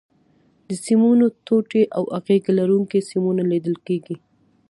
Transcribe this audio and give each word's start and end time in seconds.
د 0.67 0.69
سیمونو 0.85 1.25
ټوټې 1.45 1.83
او 1.97 2.03
اغزي 2.17 2.37
لرونکي 2.59 2.99
سیمونه 3.09 3.43
لیدل 3.51 3.75
کېږي. 3.87 4.15